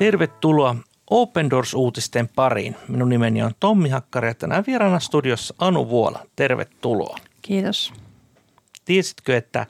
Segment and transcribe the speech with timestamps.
[0.00, 0.76] Tervetuloa
[1.10, 2.76] Open Doors-uutisten pariin.
[2.88, 6.26] Minun nimeni on Tommi Hakkari ja tänään vieraana studiossa Anu Vuola.
[6.36, 7.16] Tervetuloa.
[7.42, 7.92] Kiitos.
[8.84, 9.66] Tiesitkö, että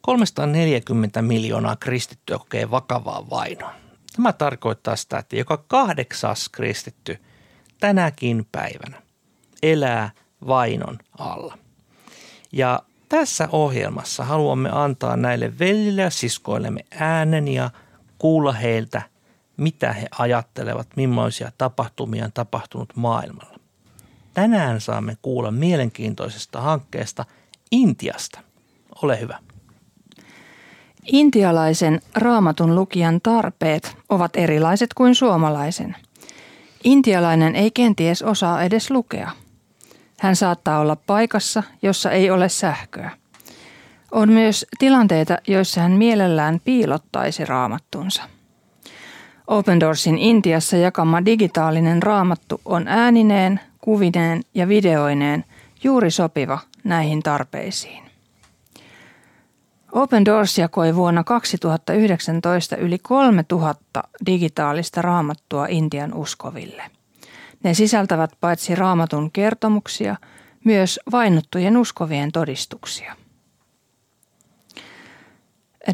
[0.00, 3.74] 340 miljoonaa kristittyä kokee vakavaa vainoa?
[4.16, 7.18] Tämä tarkoittaa sitä, että joka kahdeksas kristitty
[7.80, 9.02] tänäkin päivänä
[9.62, 10.10] elää
[10.46, 11.58] vainon alla.
[12.52, 17.70] Ja tässä ohjelmassa haluamme antaa näille veljille ja siskoillemme äänen ja
[18.18, 19.09] kuulla heiltä,
[19.60, 23.58] mitä he ajattelevat, millaisia tapahtumia on tapahtunut maailmalla.
[24.34, 27.24] Tänään saamme kuulla mielenkiintoisesta hankkeesta
[27.70, 28.40] Intiasta.
[29.02, 29.38] Ole hyvä.
[31.06, 35.96] Intialaisen raamatun lukijan tarpeet ovat erilaiset kuin suomalaisen.
[36.84, 39.30] Intialainen ei kenties osaa edes lukea.
[40.18, 43.10] Hän saattaa olla paikassa, jossa ei ole sähköä.
[44.12, 48.22] On myös tilanteita, joissa hän mielellään piilottaisi raamattunsa.
[49.50, 55.44] Open Doorsin Intiassa jakama digitaalinen raamattu on äänineen, kuvineen ja videoineen
[55.84, 58.04] juuri sopiva näihin tarpeisiin.
[59.92, 66.82] Open Doors jakoi vuonna 2019 yli 3000 digitaalista raamattua Intian uskoville.
[67.62, 70.16] Ne sisältävät paitsi raamatun kertomuksia,
[70.64, 73.19] myös vainottujen uskovien todistuksia.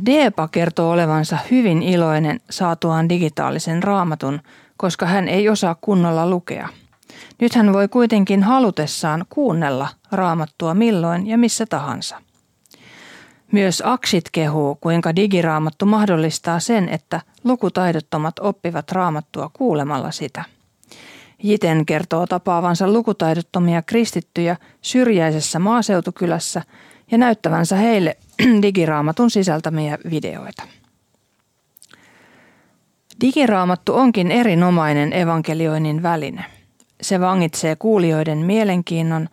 [0.07, 4.41] Deepa kertoo olevansa hyvin iloinen saatuaan digitaalisen raamatun,
[4.77, 6.69] koska hän ei osaa kunnolla lukea.
[7.41, 12.23] Nyt hän voi kuitenkin halutessaan kuunnella raamattua milloin ja missä tahansa.
[13.53, 20.45] Myös Aksit kehuu, kuinka digiraamattu mahdollistaa sen, että lukutaidottomat oppivat raamattua kuulemalla sitä.
[21.43, 26.63] Jiten kertoo tapaavansa lukutaidottomia kristittyjä syrjäisessä maaseutukylässä
[27.11, 28.17] ja näyttävänsä heille
[28.63, 30.63] digiraamatun sisältämiä videoita.
[33.21, 36.45] Digiraamattu onkin erinomainen evankelioinnin väline.
[37.01, 39.29] Se vangitsee kuulijoiden mielenkiinnon,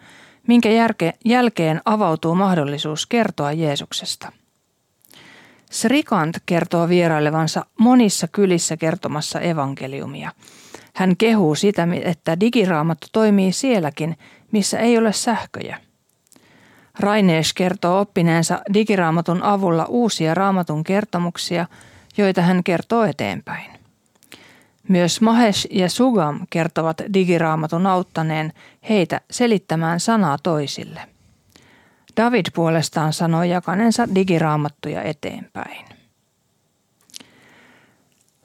[0.47, 0.69] minkä
[1.25, 4.31] jälkeen avautuu mahdollisuus kertoa Jeesuksesta.
[5.71, 10.31] Srikant kertoo vierailevansa monissa kylissä kertomassa evankeliumia.
[10.95, 14.17] Hän kehuu sitä, että digiraamattu toimii sielläkin,
[14.51, 15.77] missä ei ole sähköjä–
[16.99, 21.65] Rainees kertoo oppineensa digiraamatun avulla uusia raamatun kertomuksia,
[22.17, 23.71] joita hän kertoo eteenpäin.
[24.87, 28.53] Myös Mahesh ja Sugam kertovat digiraamatun auttaneen
[28.89, 31.01] heitä selittämään sanaa toisille.
[32.17, 35.85] David puolestaan sanoi jakanensa digiraamattuja eteenpäin.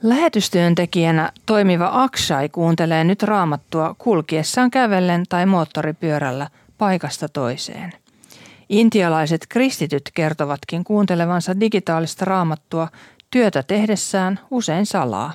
[0.02, 6.48] Lähetystyöntekijänä toimiva Aksai kuuntelee nyt raamattua kulkiessaan kävellen tai moottoripyörällä
[6.78, 7.92] paikasta toiseen–
[8.68, 12.88] Intialaiset kristityt kertovatkin kuuntelevansa digitaalista raamattua
[13.30, 15.32] työtä tehdessään usein salaa.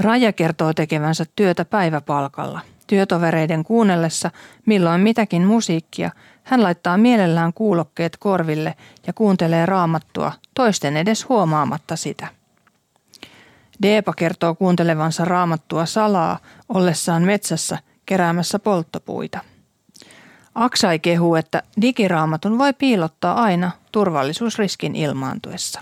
[0.00, 2.60] Raja kertoo tekevänsä työtä päiväpalkalla.
[2.86, 4.30] Työtovereiden kuunnellessa
[4.66, 6.10] milloin mitäkin musiikkia,
[6.44, 8.74] hän laittaa mielellään kuulokkeet korville
[9.06, 12.43] ja kuuntelee raamattua toisten edes huomaamatta sitä.
[13.82, 19.40] Deepa kertoo kuuntelevansa raamattua salaa ollessaan metsässä keräämässä polttopuita–
[20.54, 25.80] Aksai kehuu, että digiraamatun voi piilottaa aina turvallisuusriskin ilmaantuessa.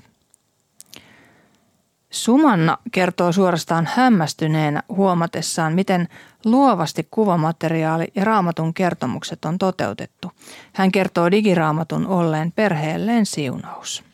[2.10, 6.08] Sumanna kertoo suorastaan hämmästyneenä huomatessaan, miten
[6.44, 10.32] luovasti kuvamateriaali ja raamatun kertomukset on toteutettu.
[10.72, 14.04] Hän kertoo digiraamatun olleen perheelleen siunaus.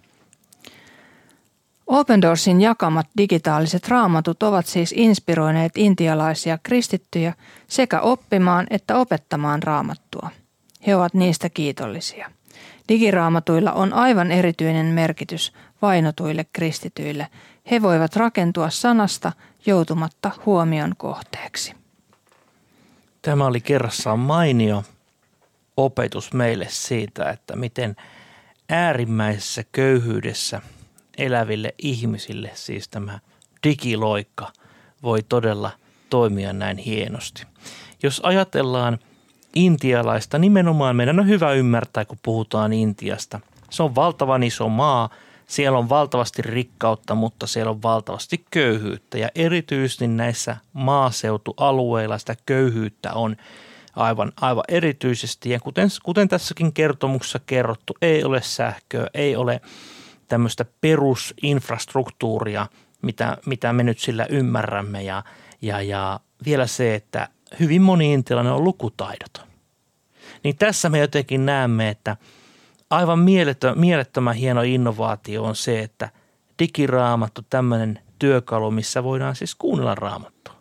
[1.88, 7.34] Open Doorsin jakamat digitaaliset raamatut ovat siis inspiroineet intialaisia kristittyjä
[7.68, 10.30] sekä oppimaan että opettamaan raamattua–
[10.86, 12.30] he ovat niistä kiitollisia.
[12.88, 17.28] Digiraamatuilla on aivan erityinen merkitys vainotuille kristityille.
[17.70, 19.32] He voivat rakentua sanasta
[19.66, 21.74] joutumatta huomion kohteeksi.
[23.22, 24.84] Tämä oli kerrassaan mainio
[25.76, 27.96] opetus meille siitä, että miten
[28.68, 30.60] äärimmäisessä köyhyydessä
[31.18, 33.18] eläville ihmisille, siis tämä
[33.64, 34.52] digiloikka,
[35.02, 35.70] voi todella
[36.10, 37.42] toimia näin hienosti.
[38.02, 38.98] Jos ajatellaan
[39.54, 43.40] intialaista nimenomaan meidän on hyvä ymmärtää, kun puhutaan Intiasta.
[43.70, 45.10] Se on valtavan iso maa,
[45.46, 53.12] siellä on valtavasti rikkautta, mutta siellä on valtavasti köyhyyttä ja erityisesti näissä maaseutualueilla sitä köyhyyttä
[53.12, 53.36] on
[53.96, 55.50] aivan, aivan erityisesti.
[55.50, 59.60] Ja kuten, kuten tässäkin kertomuksessa kerrottu, ei ole sähköä, ei ole
[60.28, 62.66] tämmöistä perusinfrastruktuuria,
[63.02, 65.24] mitä, mitä me nyt sillä ymmärrämme ja,
[65.62, 67.28] ja, ja vielä se, että
[67.60, 69.48] hyvin moni intialainen on lukutaidoton.
[70.44, 72.16] Niin tässä me jotenkin näemme, että
[72.90, 76.10] aivan mielettömän, mielettömän hieno innovaatio on se, että
[76.58, 80.54] digiraamattu, tämmöinen työkalu, missä voidaan siis kuunnella raamattua.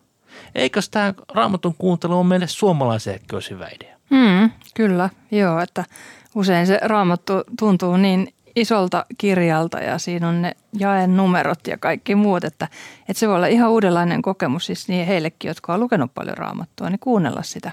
[0.55, 3.97] Eikös tämä raamatun kuuntelu on meille suomalaisillekin olisi hyvä idea?
[4.09, 5.85] Mm, kyllä, joo, että
[6.35, 10.55] usein se raamattu tuntuu niin isolta kirjalta ja siinä on ne
[11.07, 12.67] numerot ja kaikki muut, että,
[13.09, 16.89] että se voi olla ihan uudenlainen kokemus siis niin heillekin, jotka on lukenut paljon raamattua,
[16.89, 17.71] niin kuunnella sitä,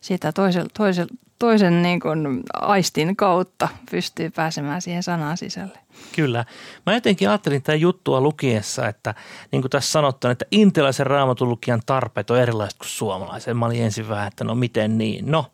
[0.00, 1.06] sitä toisel, toisel,
[1.38, 5.78] toisen niin kuin aistin kautta pystyy pääsemään siihen sanaan sisälle.
[6.16, 6.44] Kyllä.
[6.86, 9.14] Mä jotenkin ajattelin tätä juttua lukiessa, että
[9.52, 13.56] niin kuin tässä sanottu, että intialaisen raamatun lukijan tarpeet on erilaiset kuin suomalaisen.
[13.56, 15.30] Mä olin ensin vähän, että no miten niin?
[15.30, 15.46] No,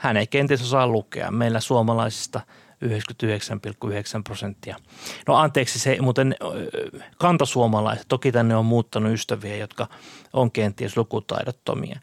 [0.00, 1.30] hän ei kenties osaa lukea.
[1.30, 2.40] Meillä suomalaisista–
[2.82, 4.76] 99,9 prosenttia.
[5.28, 6.36] No anteeksi se, muuten
[7.18, 9.88] kantasuomalaiset, toki tänne on muuttanut ystäviä, jotka
[10.32, 12.00] on kenties lukutaidottomia.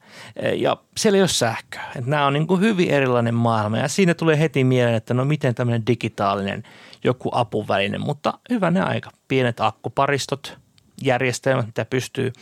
[0.56, 1.84] Ja siellä ei ole sähköä.
[1.96, 5.26] Että nämä on niin kuin hyvin erilainen maailma ja siinä tulee heti mieleen, että no
[5.26, 6.64] miten tämmöinen digitaalinen
[7.04, 9.12] joku apuväline, mutta hyvänä aika.
[9.28, 10.58] Pienet akkuparistot,
[11.02, 12.34] järjestelmät, mitä pystyy,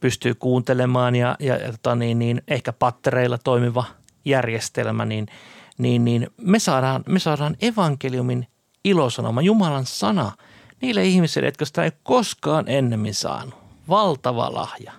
[0.00, 3.84] pystyy kuuntelemaan ja, ja, ja tota niin, niin, ehkä pattereilla toimiva
[4.24, 5.26] järjestelmä, niin–
[5.78, 8.46] niin, niin me, saadaan, me saadaan evankeliumin
[8.84, 10.32] ilosanoma, Jumalan sana,
[10.80, 13.54] niille ihmisille, jotka sitä ei koskaan ennemmin saanut.
[13.88, 14.92] Valtava lahja.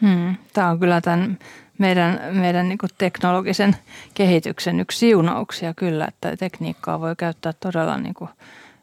[0.00, 0.36] Hmm.
[0.52, 1.38] Tämä on kyllä tämän
[1.78, 3.76] meidän, meidän niin teknologisen
[4.14, 8.30] kehityksen yksi siunauksia kyllä, että tekniikkaa voi käyttää todella niin kuin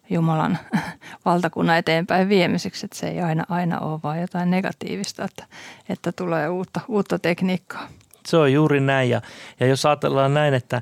[0.09, 0.59] Jumalan
[1.25, 5.45] valtakunnan eteenpäin viemiseksi, että se ei aina, aina ole vain jotain negatiivista, että,
[5.89, 7.87] että tulee uutta, uutta tekniikkaa.
[8.25, 9.21] Se on juuri näin ja,
[9.59, 10.81] ja jos ajatellaan näin, että,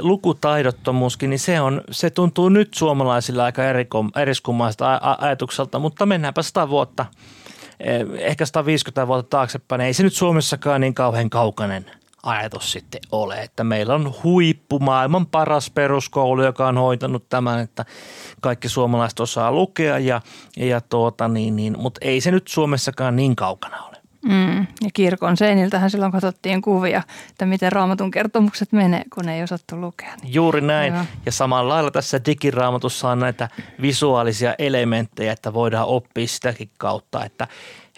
[0.00, 3.62] lukutaidottomuuskin, niin se, on, se tuntuu nyt suomalaisilla aika
[4.20, 7.06] eriskummaiselta ajatukselta, mutta mennäänpä 100 vuotta,
[7.80, 9.80] eh, ehkä 150 vuotta taaksepäin.
[9.80, 11.86] Ei se nyt Suomessakaan niin kauhean kaukainen
[12.24, 17.84] ajatus sitten ole, että meillä on huippu, maailman paras peruskoulu, joka on hoitanut tämän, että
[18.40, 20.20] kaikki suomalaiset osaa lukea, ja,
[20.56, 23.93] ja tuota, niin, niin, mutta ei se nyt Suomessakaan niin kaukana ole.
[24.24, 29.80] Mm, ja kirkon seiniltähän silloin katsottiin kuvia, että miten raamatun kertomukset menee, kun ei osattu
[29.80, 30.14] lukea.
[30.22, 30.34] Niin.
[30.34, 30.94] Juuri näin.
[30.94, 31.04] Joo.
[31.26, 33.48] Ja samalla lailla tässä digiraamatussa on näitä
[33.82, 37.48] visuaalisia elementtejä, että voidaan oppia sitäkin kautta, että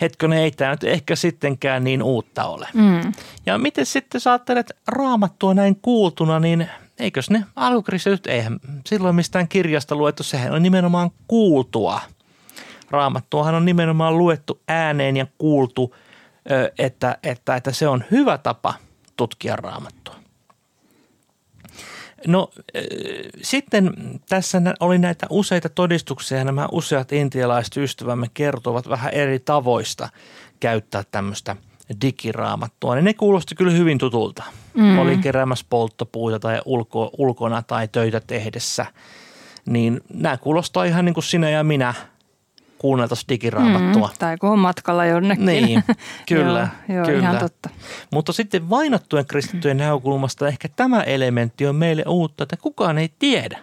[0.00, 2.69] hetkonen ei tämä nyt ehkä sittenkään niin uutta ole.
[2.75, 3.12] Mm.
[3.46, 6.69] Ja miten sitten sä ajattelet raamattua näin kuultuna, niin
[6.99, 12.00] eikös ne alkukristityt, eihän silloin mistään kirjasta luettu, sehän on nimenomaan kuultua.
[12.90, 15.94] Raamattuahan on nimenomaan luettu ääneen ja kuultu–
[16.78, 18.75] että, että, että se on hyvä tapa
[19.16, 20.14] tutkia raamattua.
[22.26, 22.50] No
[23.43, 23.93] sitten
[24.28, 30.08] tässä oli näitä useita todistuksia ja nämä useat intialaiset ystävämme kertovat vähän eri tavoista
[30.60, 31.56] käyttää tämmöistä
[32.00, 32.94] digiraamattua.
[32.94, 34.43] Niin ne kuulosti kyllä hyvin tutulta.
[34.75, 34.98] Mm.
[34.98, 38.87] Olin keräämässä polttopuita tai ulko, ulkona tai töitä tehdessä.
[39.66, 41.94] Niin nämä kuulostaa ihan niin kuin sinä ja minä–
[42.78, 44.06] kuunneltaisiin digiraamattua.
[44.08, 45.46] Mm, tai kun on matkalla jonnekin.
[45.46, 45.84] Niin,
[46.28, 46.69] kyllä.
[46.88, 47.19] joo, joo kyllä.
[47.19, 47.70] ihan totta.
[48.11, 53.58] Mutta sitten vainottujen kristittyjen näkökulmasta ehkä tämä elementti on meille uutta, että kukaan ei tiedä.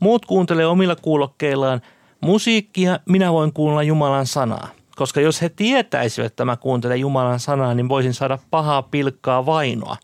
[0.00, 1.80] Muut kuuntelee omilla kuulokkeillaan
[2.20, 4.68] musiikkia, minä voin kuunnella Jumalan sanaa.
[4.96, 9.96] Koska jos he tietäisivät, että mä kuuntelen Jumalan sanaa, niin voisin saada pahaa pilkkaa vainoa.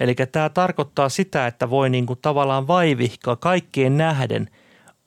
[0.00, 4.50] Eli tämä tarkoittaa sitä, että voi niinku tavallaan vaivihkaa kaikkien nähden–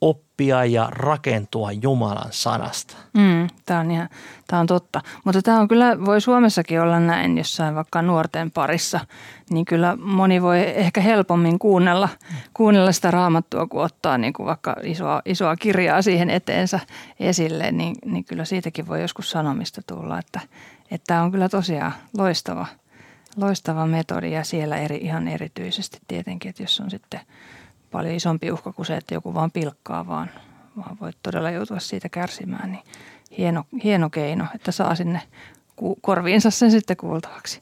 [0.01, 2.97] oppia ja rakentua Jumalan sanasta.
[3.13, 4.09] Mm, tämä, on ihan,
[4.47, 5.01] tämä on totta.
[5.23, 8.99] Mutta tämä on kyllä, voi Suomessakin olla näin jossain vaikka nuorten parissa,
[9.49, 12.09] niin kyllä moni voi ehkä helpommin kuunnella,
[12.53, 16.79] kuunnella sitä raamattua, kun ottaa niin kuin vaikka isoa, isoa kirjaa siihen eteensä
[17.19, 20.39] esille, niin, niin kyllä siitäkin voi joskus sanomista tulla, että,
[20.91, 22.65] että tämä on kyllä tosiaan loistava,
[23.37, 27.19] loistava metodi ja siellä eri, ihan erityisesti tietenkin, että jos on sitten–
[27.91, 30.29] paljon isompi uhka kuin se, että joku vaan pilkkaa, vaan,
[30.77, 32.71] vaan voit todella joutua siitä kärsimään.
[32.71, 32.83] Niin
[33.37, 35.21] hieno, hieno keino, että saa sinne
[36.01, 37.61] korviinsa sen sitten kuultavaksi.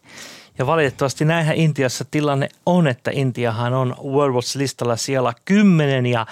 [0.57, 6.25] Ja valitettavasti näinhän Intiassa tilanne on, että Intiahan on World Watch-listalla siellä 10 ja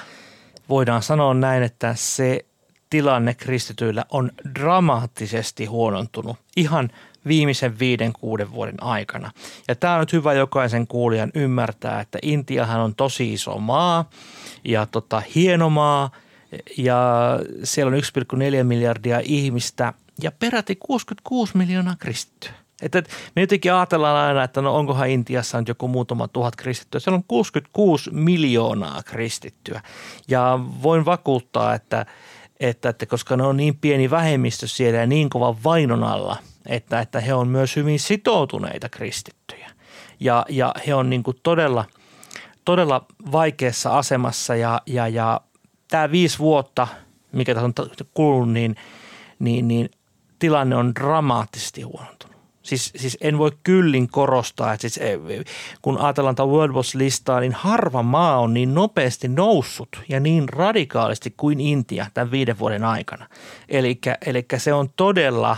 [0.70, 2.46] voidaan sanoa näin, että se
[2.90, 6.90] tilanne kristityillä on dramaattisesti huonontunut ihan
[7.28, 9.32] viimeisen viiden, kuuden vuoden aikana.
[9.68, 14.10] Ja tämä on nyt hyvä jokaisen kuulijan ymmärtää, että Intiahan on tosi iso maa
[14.66, 16.12] ja tota, hieno maa
[16.78, 17.00] ja
[17.64, 18.02] siellä on
[18.60, 22.52] 1,4 miljardia ihmistä ja peräti 66 miljoonaa kristittyä.
[22.82, 23.04] Että
[23.36, 27.00] me jotenkin ajatellaan aina, että no onkohan Intiassa nyt joku muutama tuhat kristittyä.
[27.00, 29.82] Siellä on 66 miljoonaa kristittyä.
[30.28, 32.06] Ja voin vakuuttaa, että,
[32.60, 37.00] että, että koska ne on niin pieni vähemmistö siellä ja niin kovan vainon alla– että,
[37.00, 39.72] että he on myös hyvin sitoutuneita kristittyjä.
[40.20, 41.86] Ja, ja he on niin kuin todella,
[42.66, 45.42] todella vaikeassa asemassa ja, ja, ja
[45.88, 46.88] tämä viisi vuotta,
[47.32, 47.74] mikä tässä on
[48.14, 48.76] kulunut, niin,
[49.40, 49.90] niin, niin
[50.40, 52.36] tilanne on dramaattisesti huonontunut.
[52.66, 55.20] Siis, siis en voi kyllin korostaa, että siis, eh,
[55.82, 61.34] kun ajatellaan tätä World Watch-listaa, niin harva maa on niin nopeasti noussut ja niin radikaalisti
[61.38, 63.28] kuin Intia tämän viiden vuoden aikana.
[63.70, 65.58] Eli se on todella,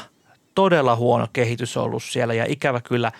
[0.58, 3.12] todella huono kehitys ollut siellä ja ikävä kyllä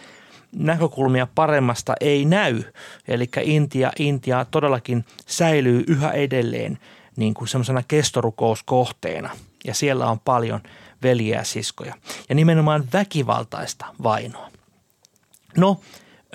[0.52, 2.64] näkökulmia paremmasta ei näy.
[3.08, 6.78] Eli Intia, Intia todellakin säilyy yhä edelleen
[7.16, 9.30] niin kuin semmoisena kestorukouskohteena
[9.66, 10.62] ja siellä on paljon–
[11.04, 11.96] veljeä siskoja.
[12.30, 14.50] Ja nimenomaan väkivaltaista vainoa.
[15.58, 15.80] No,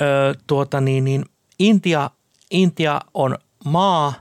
[0.00, 1.25] ö, tuota niin, niin
[1.59, 2.11] Intia,
[2.50, 4.14] Intia on maa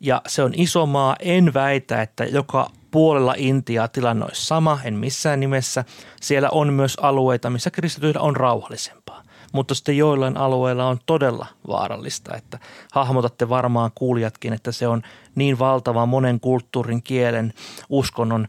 [0.00, 1.16] ja se on iso maa.
[1.20, 5.84] En väitä, että joka puolella Intiaa tilanne olisi sama, en missään nimessä.
[6.20, 9.22] Siellä on myös alueita, missä kristityillä on rauhallisempaa
[9.52, 12.58] mutta sitten joillain alueilla on todella vaarallista, että
[12.92, 15.02] hahmotatte varmaan kuulijatkin, että se on
[15.34, 17.52] niin valtava monen kulttuurin, kielen,
[17.88, 18.48] uskonnon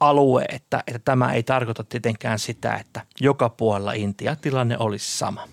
[0.00, 5.48] alue, että, että tämä ei tarkoita tietenkään sitä, että joka puolella Intia tilanne olisi sama.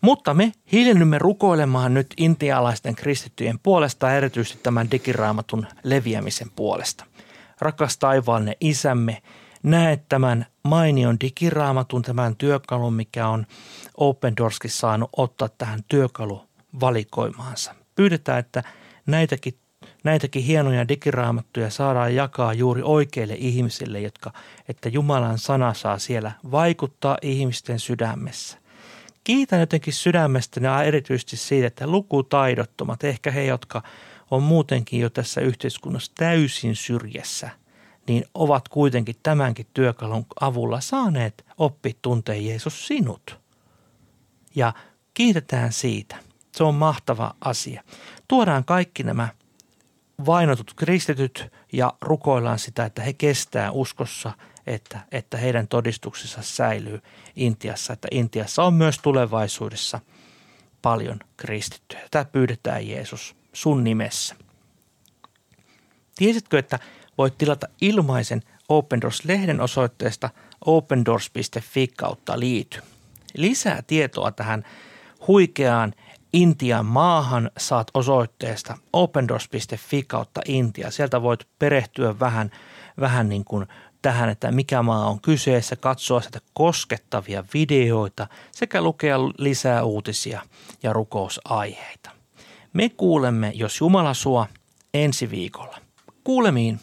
[0.00, 7.04] Mutta me hiljennymme rukoilemaan nyt intialaisten kristittyjen puolesta, erityisesti tämän digiraamatun leviämisen puolesta.
[7.60, 9.22] Rakas taivaallinen isämme,
[9.62, 13.46] näet tämän mainion digiraamatun, tämän työkalun, mikä on
[13.96, 17.74] Open Doorskin saanut ottaa tähän työkaluvalikoimaansa.
[17.94, 18.62] Pyydetään, että
[19.06, 19.58] näitäkin,
[20.04, 24.32] näitäkin hienoja digiraamattuja saadaan jakaa juuri oikeille ihmisille, jotka,
[24.68, 28.58] että Jumalan sana saa siellä vaikuttaa ihmisten sydämessä.
[29.24, 33.82] Kiitän jotenkin sydämestä ja erityisesti siitä, että lukutaidottomat, ehkä he, jotka
[34.30, 37.50] on muutenkin jo tässä yhteiskunnassa täysin syrjässä–
[38.08, 43.40] niin ovat kuitenkin tämänkin työkalun avulla saaneet oppia tunteen Jeesus sinut.
[44.54, 44.72] Ja
[45.14, 46.16] kiitetään siitä.
[46.56, 47.82] Se on mahtava asia.
[48.28, 49.28] Tuodaan kaikki nämä
[50.26, 54.32] vainotut kristityt ja rukoillaan sitä, että he kestää uskossa,
[54.66, 57.02] että, että heidän todistuksensa säilyy
[57.36, 60.00] Intiassa, että Intiassa on myös tulevaisuudessa
[60.82, 62.02] paljon kristittyjä.
[62.10, 64.34] Tätä pyydetään Jeesus sun nimessä.
[66.16, 66.78] Tiesitkö, että
[67.18, 70.30] voit tilata ilmaisen Open Doors-lehden osoitteesta
[70.66, 72.82] opendoors.fi kautta liity.
[73.34, 74.64] Lisää tietoa tähän
[75.28, 75.94] huikeaan
[76.32, 80.90] Intian maahan saat osoitteesta opendoors.fi kautta Intia.
[80.90, 82.50] Sieltä voit perehtyä vähän,
[83.00, 83.66] vähän niin kuin
[84.02, 90.42] tähän, että mikä maa on kyseessä, katsoa sitä koskettavia videoita sekä lukea lisää uutisia
[90.82, 92.17] ja rukousaiheita.
[92.78, 94.46] Me kuulemme, jos Jumala sua,
[94.94, 95.78] ensi viikolla.
[96.24, 96.80] Kuulemiin.